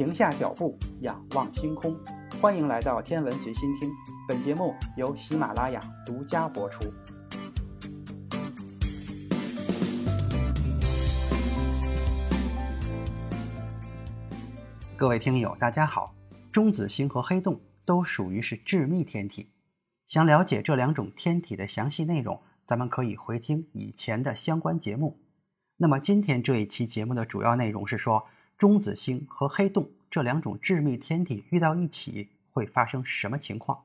[0.00, 1.94] 停下脚步，仰望星空。
[2.40, 3.90] 欢迎来到天文随心听，
[4.26, 6.90] 本节目由喜马拉雅独家播出。
[14.96, 16.14] 各位听友，大家好。
[16.50, 19.50] 中子星和黑洞都属于是致密天体。
[20.06, 25.20] 想了解这两种天体的详细内容，咱们可以回听以前的相关节目。
[25.76, 28.24] 那么今天这一期节目的主要内容是说。
[28.60, 33.84] 中子星和黑洞这两种致密天体遇到一起会发生什么情况？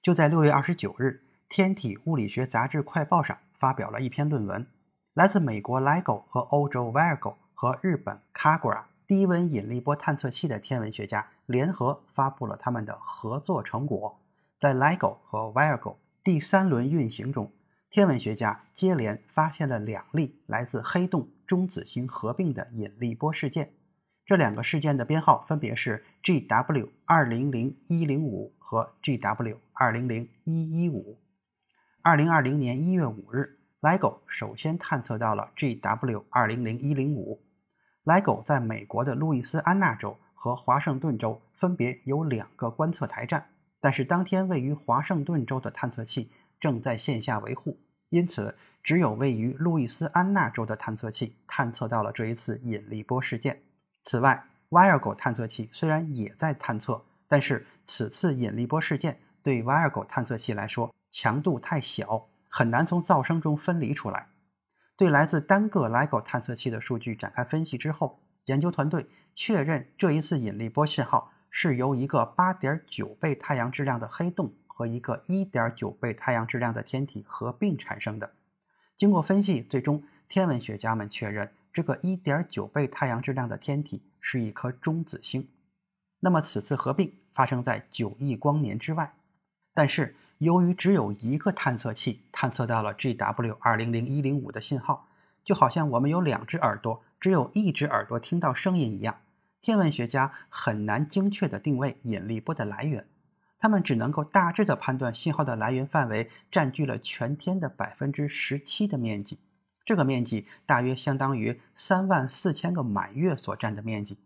[0.00, 1.04] 就在六月二十九日，
[1.48, 4.64] 《天体物理学杂志快报》上发表了一篇论文，
[5.14, 14.20] 来自美国 LIGO 和欧洲 Virgo 和日本 Kagura 低温引力波探测器的天文学家联合发布了他们的合作成果。
[14.60, 17.50] 在 LIGO 和 Virgo 第三轮运行中，
[17.90, 21.30] 天文学家接连发现了两例来自黑洞。
[21.44, 23.74] 中子星合并的引力波事件，
[24.24, 31.18] 这两个事件的编号分别是 GW 二零零一零五和 GW 二零零一一五。
[32.02, 37.42] 二零二零年一月五日，LIGO 首先探测到了 GW 二零零一零五。
[38.04, 43.48] LIGO 在美国的路易斯安那州和华盛顿州分别有两个观测台站，
[43.80, 47.80] 但是当天位于华盛顿州的探测器正在线下维护。
[48.10, 53.62] 因此，只有位于路易斯安那州的探测器探测到了这一次引力波事件。
[54.02, 64.28] 此外，Virgo 探测器虽然也在探测，但是此次引力波事件对 Virgo 探测器来说强度太小，很难从噪声中分离出来。
[64.96, 74.54] 对来自单个 LIGO 探测器的数据展开分析之后，研究团队确认这一次引力波信号是由一个8.9倍太阳质量的黑洞。
[74.74, 78.32] 和一个1.9倍太阳质量的天体合并产生的。
[78.96, 85.48] 经过分析，最终天文学家们确认，这个1.9倍太阳质量的天体是一颗中子星。
[86.20, 89.14] 那么此次合并发生在9亿光年之外，
[89.74, 95.08] 但是由于只有一个探测器探测到了 GW 200-105的信号，
[95.42, 99.22] 就好像我们有两只耳朵，只有一只耳朵听到声音一样，
[99.60, 103.08] 天文学家很难精确地定位引力波的来源。
[103.58, 109.38] 他们只能够大致的判断信号的来源范围占据了全天的百分之十七的面积，
[109.84, 114.18] 这个面积大约相当于三万四千个满月所占的面积。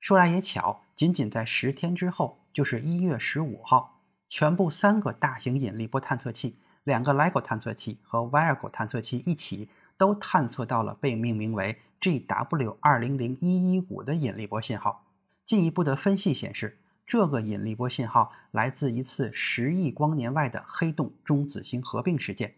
[0.00, 15.06] 说来也巧，仅仅在十天之后，就是一月十五号，全部三个大型引力波探测器，两个 LIGO 探测器和 Virgo 探测器一起都探测到了被命名为 GW 二零零一一五的引力波信号。
[15.44, 16.80] 进一步的分析显示。
[17.06, 22.54] 这个引力波信号来自一次十亿光年外的黑洞中子星合并事件。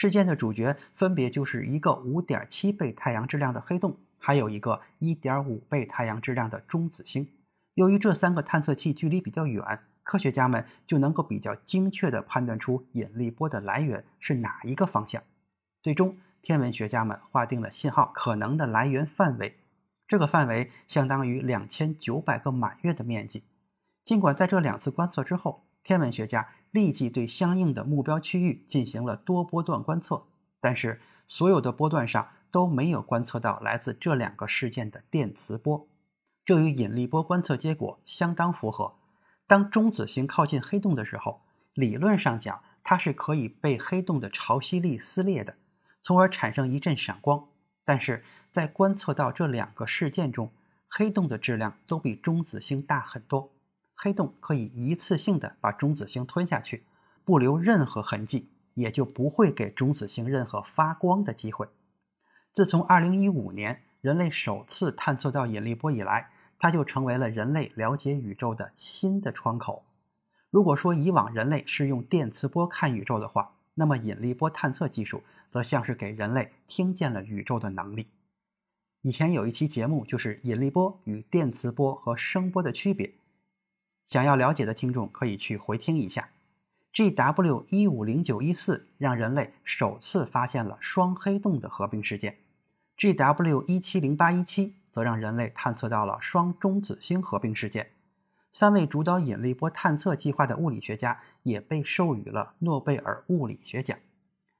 [0.00, 7.28] 事件的主角分别就是一个五点七倍太阳质量的黑洞，还有一个一点五倍太阳质量的中子星。
[7.74, 15.20] 由于这三个探测器距离比较远，科学家们就能够比较精确地判断出引力波的来源是哪一个方向。
[15.82, 19.58] 最终，天文学家们划定了信号可能的来源范围，
[20.06, 23.42] 这个范围相当于两千九百个满月的面积。
[24.04, 30.26] 尽管在这两次观测之后，天文学家立即对相应的目标区域进行了多波段观测，
[30.60, 35.88] 但是所有的波段上都没有观测到来自这两个事件的电磁波，
[36.44, 38.94] 这与引力波观测结果相当符合。
[39.46, 41.42] 当中子星靠近黑洞的时候，
[41.72, 45.56] 理论上讲它是可以被黑洞的潮汐力撕裂的，
[46.02, 47.48] 从而产生一阵闪光。
[47.84, 50.52] 但是在观测到这两个事件中，
[50.86, 53.52] 黑洞的质量都比中子星大很多。
[54.00, 56.84] 黑洞可以一次性的把中子星吞下去，
[57.24, 61.66] 不留任何痕迹，也就不会给中子星任何发光的机会。
[62.52, 69.84] 自从2015年人类首次探测到引力波以来，它就成为了人类了解宇宙的新的窗口。
[70.48, 78.06] 如果说以往人类是用电磁波看宇宙的话，那么引力波探测技术则像是给人类听见了宇宙的能力。
[79.02, 83.17] 以前有一期节目就是引力波与电磁波和声波的区别。
[84.08, 86.30] 想要了解的听众可以去回听一下。
[86.94, 92.38] GW 一五零九一四让人类首次发现了双黑洞的合并事件
[92.96, 97.90] ，GW 一七零八一七则让人类探测到了双中子星合并事件。
[98.50, 103.98] 三位主导引力波探测计划的物理学家也被授予了诺贝尔物理学奖。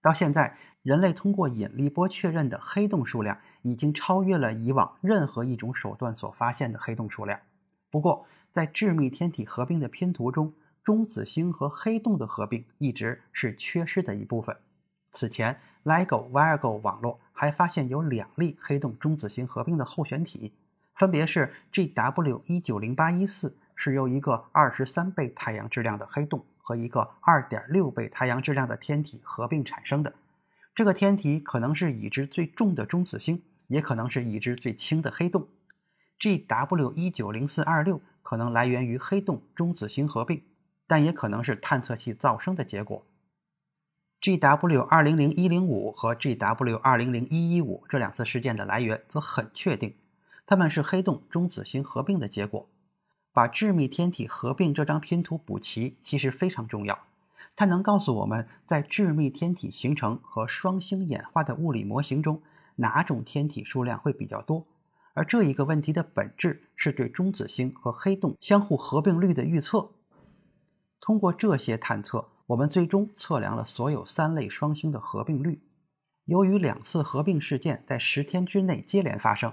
[0.00, 7.40] 到现在，人类通过引力波确认的黑洞数量已经超越了以往任何一种手段所发现的黑洞数量。
[7.90, 10.52] 不过，在致密天体合并的拼图中，
[10.84, 14.58] 中子星和黑洞的合并一直是缺失的一部分。
[15.10, 20.54] 此前，LIGO Virgo 网络还发现有两例黑洞中子星合并的候选体，
[20.94, 30.14] 分别是 GW 一九零八一四是由一个二十三倍太阳质量的黑洞和一个二点六倍太阳质量的天体合并产生的。
[30.74, 35.48] 这个天体可能是已知最重的中子星，也可能是已知最轻的黑洞。
[36.18, 40.44] GW 一九零四二六可能来源于黑洞中子星合并，
[40.86, 43.04] 但也可能是探测器噪声的结果。
[44.20, 49.96] GW 二零零一零五和 GW 二零零一一五这两次事件的来源则很确定。
[50.46, 52.68] 它们是黑洞中子星合并的结果。
[53.32, 57.06] 把致密天体合并这张拼图补齐，其实非常重要。
[57.56, 62.42] 它能告诉我们在致密天体形成和双星演化的物理模型中，
[62.76, 64.66] 哪种天体数量会比较多。
[65.14, 69.90] 而这一个问题的本质是对中子星和黑洞相互合并率的预测。
[71.00, 75.62] 通过这些探测，我们最终测量了所有三类双星的合并率。
[76.24, 79.52] 由于两次合并事件在十天之内接连发生。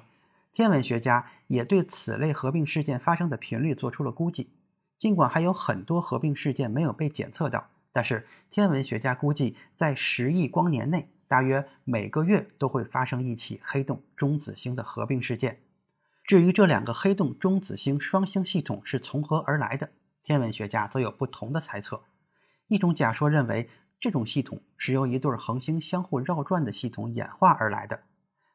[0.51, 4.49] 天文学家也对此类合并事件发生的频率做出了估计。
[4.97, 15.61] 尽管还有很多合并事件没有被检测到，但是天文学家估计，在十亿光年内，大约每个月都会发生一起黑洞中子星的合并事件。
[16.23, 19.91] 至于这两个黑洞中子星双星系统是从何而来的，
[20.23, 22.01] 天文学家则有不同的猜测。
[22.67, 28.01] 一种假说认为，这种系统是由一对恒星相互绕转的系统演化而来的。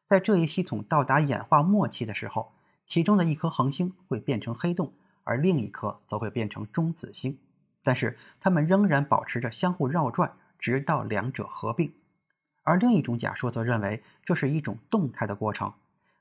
[0.05, 2.51] 在这一系统到达演化末期的时候，
[2.83, 4.93] 其中的一颗恒星会变成黑洞，
[5.23, 7.39] 而另一颗则会变成中子星。
[7.81, 11.93] 但是它们仍然保持着相互绕转，直到两者合并。
[12.65, 15.73] 而另一种假说则认为，这是一种动态的过程，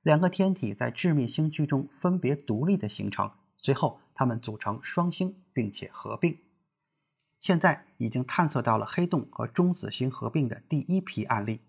[0.03, 6.39] 两个天体在致密星区中分别独立的形成，随后它们组成双星，并且合并。
[7.41, 11.63] 现在已经探测到了黑洞和中子星合并的第一批案例。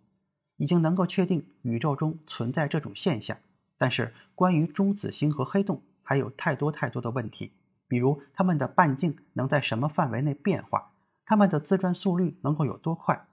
[0.57, 3.38] 已经能够确定宇宙中存在这种现象，
[3.77, 7.51] 但是关于中子星和黑洞还有太多太多的问题，
[7.89, 10.94] 比如它们的半径能在什么范围内变化，
[11.25, 13.27] 它们的自转速率能够有多快，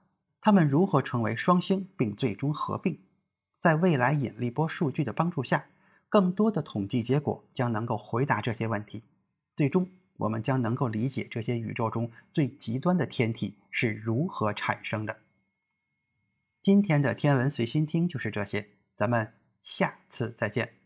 [0.45, 2.99] 它们如何成为双星并最终合并。
[3.57, 5.67] 在未来引力波数据的帮助下，
[6.09, 9.03] 更多的统计结果将能够回答这些问题。
[9.55, 9.87] 最终，
[10.17, 15.19] 我们将能够理解这些宇宙中最极端的天体是如何产生的。
[16.61, 20.82] 今天的天文随心听就是这些，咱们下次再见。